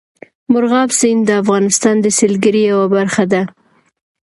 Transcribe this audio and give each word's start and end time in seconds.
مورغاب 0.51 0.89
سیند 0.99 1.21
د 1.25 1.31
افغانستان 1.41 1.95
د 2.01 2.07
سیلګرۍ 2.17 2.63
یوه 2.71 2.85
برخه 2.95 3.23
ده. 3.31 3.41